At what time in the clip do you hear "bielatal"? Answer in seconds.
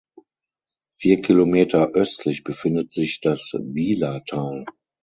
3.55-4.65